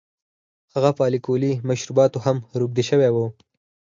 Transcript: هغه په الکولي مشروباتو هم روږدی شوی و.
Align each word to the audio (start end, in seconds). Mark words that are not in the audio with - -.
هغه 0.73 0.89
په 0.97 1.03
الکولي 1.11 1.53
مشروباتو 1.69 2.23
هم 2.25 2.37
روږدی 2.59 2.83
شوی 2.89 3.09
و. 3.11 3.17